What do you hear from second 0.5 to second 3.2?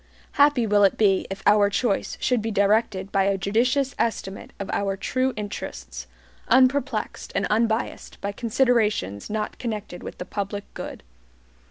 will it be if our choice should be directed